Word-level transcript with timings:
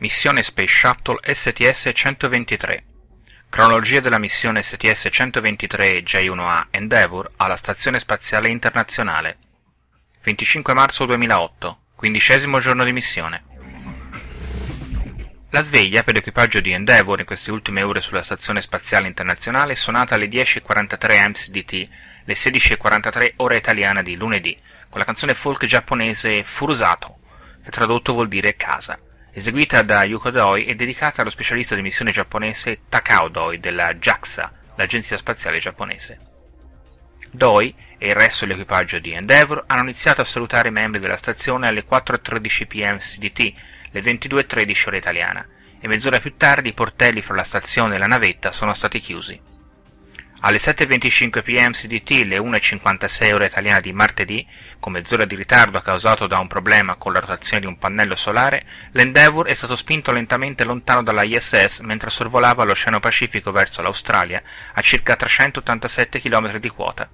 Missione 0.00 0.42
Space 0.42 0.74
Shuttle 0.76 1.18
STS-123 1.22 2.82
Cronologia 3.50 4.00
della 4.00 4.18
missione 4.18 4.62
STS-123 4.62 6.02
J1A 6.02 6.68
Endeavour 6.70 7.32
alla 7.36 7.56
Stazione 7.56 7.98
Spaziale 7.98 8.48
Internazionale. 8.48 9.36
25 10.22 10.72
marzo 10.72 11.04
2008, 11.04 11.80
quindicesimo 11.96 12.60
giorno 12.60 12.84
di 12.84 12.94
missione. 12.94 13.44
La 15.50 15.60
sveglia 15.60 16.02
per 16.02 16.14
l'equipaggio 16.14 16.60
di 16.60 16.72
Endeavour 16.72 17.20
in 17.20 17.26
queste 17.26 17.50
ultime 17.50 17.82
ore 17.82 18.00
sulla 18.00 18.22
Stazione 18.22 18.62
Spaziale 18.62 19.06
Internazionale 19.06 19.72
è 19.72 19.76
suonata 19.76 20.14
alle 20.14 20.28
10.43 20.28 21.28
MCDT, 21.28 21.88
le 22.24 22.34
16.43 22.34 23.32
ora 23.36 23.54
italiana 23.54 24.00
di 24.00 24.16
lunedì, 24.16 24.58
con 24.88 24.98
la 24.98 25.04
canzone 25.04 25.34
folk 25.34 25.66
giapponese 25.66 26.42
Furusato, 26.42 27.18
che 27.62 27.70
tradotto 27.70 28.14
vuol 28.14 28.28
dire 28.28 28.56
casa 28.56 28.98
eseguita 29.32 29.82
da 29.82 30.04
Yuko 30.04 30.30
Doi 30.30 30.64
e 30.64 30.74
dedicata 30.74 31.20
allo 31.20 31.30
specialista 31.30 31.74
di 31.74 31.82
missione 31.82 32.10
giapponese 32.10 32.80
Takao 32.88 33.28
Doi 33.28 33.60
della 33.60 33.94
JAXA, 33.94 34.52
l'agenzia 34.76 35.16
spaziale 35.16 35.58
giapponese. 35.58 36.18
Doi 37.30 37.74
e 37.96 38.08
il 38.08 38.14
resto 38.14 38.44
dell'equipaggio 38.44 38.98
di 38.98 39.12
Endeavour 39.12 39.64
hanno 39.66 39.82
iniziato 39.82 40.20
a 40.20 40.24
salutare 40.24 40.68
i 40.68 40.72
membri 40.72 41.00
della 41.00 41.16
stazione 41.16 41.68
alle 41.68 41.84
4.13 41.84 42.66
pm 42.66 42.96
CDT, 42.96 43.52
le 43.90 44.00
22.13 44.00 44.88
ora 44.88 44.96
italiana, 44.96 45.46
e 45.78 45.86
mezz'ora 45.86 46.18
più 46.18 46.36
tardi 46.36 46.70
i 46.70 46.74
portelli 46.74 47.22
fra 47.22 47.34
la 47.34 47.44
stazione 47.44 47.94
e 47.94 47.98
la 47.98 48.06
navetta 48.06 48.52
sono 48.52 48.74
stati 48.74 48.98
chiusi. 48.98 49.40
Alle 50.42 50.56
7.25 50.56 51.42
pm 51.42 51.72
CDT, 51.72 52.24
le 52.24 52.38
1.56 52.38 53.34
ora 53.34 53.44
italiana 53.44 53.78
di 53.78 53.92
martedì, 53.92 54.46
con 54.78 54.92
mezz'ora 54.92 55.26
di 55.26 55.34
ritardo 55.34 55.82
causato 55.82 56.26
da 56.26 56.38
un 56.38 56.46
problema 56.46 56.96
con 56.96 57.12
la 57.12 57.20
rotazione 57.20 57.60
di 57.60 57.66
un 57.66 57.76
pannello 57.76 58.14
solare, 58.14 58.64
l'Endeavour 58.92 59.46
è 59.46 59.52
stato 59.52 59.76
spinto 59.76 60.12
lentamente 60.12 60.64
lontano 60.64 61.02
dalla 61.02 61.24
ISS 61.24 61.80
mentre 61.80 62.08
sorvolava 62.08 62.64
l'Oceano 62.64 63.00
Pacifico 63.00 63.52
verso 63.52 63.82
l'Australia 63.82 64.42
a 64.72 64.80
circa 64.80 65.14
387 65.14 66.22
km 66.22 66.56
di 66.56 66.68
quota. 66.70 67.06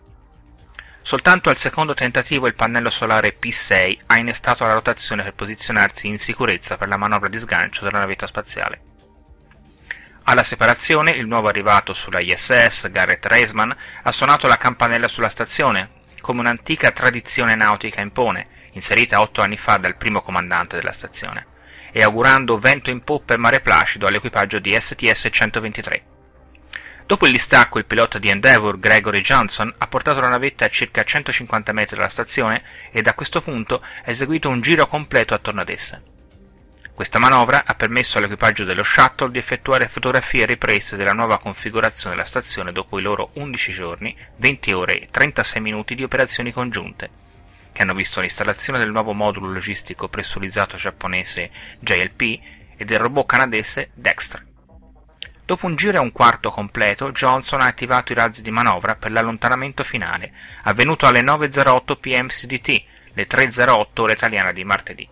Soltanto 1.03 1.51
al 1.51 1.57
secondo 1.57 1.95
tentativo 1.95 2.47
il 2.47 2.55
pannello 2.55 2.91
solare 2.91 3.37
P6 3.41 3.99
ha 4.07 4.19
innestato 4.19 4.65
la 4.65 4.75
rotazione 4.75 5.25
per 5.25 5.35
posizionarsi 5.35 6.07
in 6.07 6.21
sicurezza 6.21 6.77
per 6.77 6.87
la 6.87 6.97
manovra 6.97 7.29
di 7.29 7.39
sgancio 7.39 7.83
della 7.83 7.99
navetta 7.99 8.29
spaziale. 8.29 8.95
Alla 10.29 10.43
separazione, 10.43 11.13
il 11.13 11.29
nuovo 11.29 11.47
arrivato 11.47 11.93
sulla 11.93 12.19
ISS, 12.19 12.91
Garrett 12.91 13.25
Reisman, 13.27 13.73
ha 14.03 14.11
suonato 14.11 14.49
la 14.49 14.57
campanella 14.57 15.07
sulla 15.07 15.29
stazione, 15.29 15.91
come 16.21 16.41
un'antica 16.41 16.91
tradizione 16.91 17.55
nautica 17.55 18.01
impone, 18.01 18.49
inserita 18.73 19.21
otto 19.21 19.41
anni 19.41 19.57
fa 19.57 19.77
dal 19.77 19.97
primo 19.97 20.23
comandante 20.23 20.75
della 20.75 20.91
stazione, 20.91 21.47
e 21.93 22.03
augurando 22.03 22.59
vento 22.59 22.91
in 22.91 23.05
poppa 23.05 23.35
e 23.35 23.37
mare 23.37 23.61
placido 23.61 24.09
all'equipaggio 24.09 24.59
di 24.59 24.73
STS-123. 24.73 26.03
Dopo 27.07 27.27
il 27.27 27.33
distacco, 27.33 27.79
il 27.79 27.85
pilota 27.85 28.19
di 28.19 28.29
Endeavour, 28.29 28.81
Gregory 28.81 29.21
Johnson, 29.21 29.73
ha 29.79 29.87
portato 29.87 30.19
la 30.19 30.29
navetta 30.29 30.65
a 30.65 30.71
circa 30.71 31.05
150 31.05 31.73
metri 31.73 31.95
dalla 31.95 32.09
stazione 32.09 32.65
e 32.91 33.01
da 33.01 33.15
questo 33.15 33.41
punto 33.41 33.81
ha 33.81 34.11
eseguito 34.11 34.49
un 34.49 34.61
giro 34.61 34.89
completo 34.89 35.35
attorno 35.35 35.61
ad 35.61 35.69
essa. 35.69 36.03
Questa 36.97 37.19
manovra 37.19 37.65
ha 37.67 37.75
permesso 37.75 38.17
all'equipaggio 38.17 38.65
dello 38.65 38.83
shuttle 38.83 39.31
di 39.31 39.37
effettuare 39.37 39.87
fotografie 39.87 40.47
riprese 40.47 40.97
della 40.97 41.13
nuova 41.13 41.39
configurazione 41.39 42.15
della 42.15 42.27
stazione 42.27 42.73
dopo 42.73 42.99
i 42.99 43.03
loro 43.03 43.33
11 43.35 43.73
giorni, 43.75 44.17
20 44.37 44.73
ore 44.73 45.01
e 45.01 45.09
36 45.11 45.61
minuti 45.61 45.95
di 45.95 46.05
operazioni 46.05 46.53
congiunte, 46.53 47.11
che 47.71 47.83
hanno 47.83 47.93
visto 47.93 48.21
l'installazione 48.23 48.79
del 48.79 48.93
nuovo 48.93 49.13
modulo 49.13 49.53
logistico 49.53 50.09
pressurizzato 50.09 50.79
giapponese 50.79 51.51
JLP 51.81 52.41
e 52.79 52.85
del 52.87 52.99
robot 52.99 53.27
canadese 53.27 53.91
Dexter. 53.93 54.43
Dopo 55.45 55.67
un 55.67 55.77
giro 55.77 55.99
e 55.99 56.01
un 56.01 56.13
quarto 56.13 56.51
completo, 56.51 57.13
Johnson 57.13 57.61
ha 57.61 57.67
attivato 57.67 58.13
i 58.13 58.15
razzi 58.15 58.41
di 58.41 58.51
manovra 58.51 58.95
per 58.95 59.13
l'allontanamento 59.13 59.85
finale, 59.85 60.33
avvenuto 60.63 61.05
alle 61.05 61.21
9.08 61.21 62.01
pm 62.01 62.29
CDT, 62.29 62.83
le 63.13 63.27
3.08 63.27 63.87
ora 63.97 64.13
italiana 64.13 64.53
di 64.53 64.65
martedì. 64.65 65.09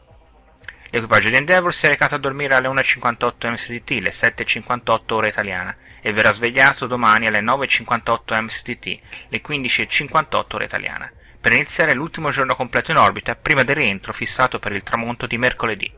L'equipaggio 0.95 1.29
di 1.29 1.35
Endeavour 1.35 1.75
si 1.75 1.87
è 1.87 1.89
recato 1.89 2.15
a 2.15 2.19
dormire 2.19 2.55
alle 2.55 2.69
1.58 2.69 3.51
MSDT, 3.51 3.91
le 4.01 4.13
7.58 4.13 5.13
ora 5.15 5.27
italiana, 5.27 5.77
e 6.01 6.13
verrà 6.13 6.31
svegliato 6.31 6.87
domani 6.87 7.27
alle 7.27 7.41
9.58 7.41 8.41
MSDT, 8.41 9.01
le 9.27 9.43
15.58 9.43 10.45
ora 10.53 10.65
italiana, 10.65 11.11
per 11.41 11.53
iniziare 11.53 11.95
l'ultimo 11.95 12.31
giorno 12.31 12.55
completo 12.55 12.93
in 12.93 12.99
orbita 12.99 13.35
prima 13.35 13.65
del 13.65 13.75
rientro 13.75 14.13
fissato 14.13 14.61
per 14.61 14.71
il 14.71 14.85
tramonto 14.85 15.27
di 15.27 15.37
mercoledì. 15.37 15.93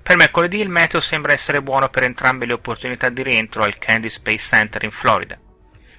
Per 0.00 0.16
mercoledì 0.16 0.60
il 0.60 0.68
meteo 0.68 1.00
sembra 1.00 1.32
essere 1.32 1.60
buono 1.60 1.88
per 1.88 2.04
entrambe 2.04 2.46
le 2.46 2.52
opportunità 2.52 3.08
di 3.08 3.24
rientro 3.24 3.64
al 3.64 3.78
Kennedy 3.78 4.10
Space 4.10 4.38
Center 4.38 4.84
in 4.84 4.92
Florida. 4.92 5.36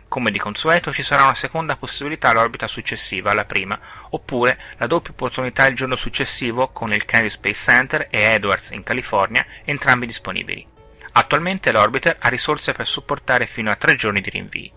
Come 0.09 0.31
di 0.31 0.40
consueto 0.40 0.92
ci 0.92 1.03
sarà 1.03 1.24
una 1.25 1.36
seconda 1.36 1.75
possibilità 1.75 2.30
all'orbita 2.30 2.68
successiva 2.68 3.30
alla 3.30 3.46
prima, 3.46 3.80
oppure 4.09 4.59
la 4.78 4.88
doppia 4.88 5.12
opportunità 5.12 5.68
il 5.68 5.75
giorno 5.75 5.96
successivo 5.96 6.70
con 6.70 6.92
il 6.92 7.06
Kennedy 7.06 7.30
Space 7.30 7.72
Center 7.72 8.08
e 8.09 8.19
Edwards 8.19 8.72
in 8.72 8.81
California, 8.81 9.46
entrambi 9.66 10.08
disponibili. 10.08 10.66
Attualmente 11.12 11.72
l'orbiter 11.72 12.18
ha 12.19 12.28
risorse 12.28 12.74
per 12.74 12.88
supportare 12.88 13.46
fino 13.46 13.69
a 13.69 13.75
tre 13.75 13.96
giorni 13.96 14.19
di 14.19 14.31
rinvii. 14.31 14.72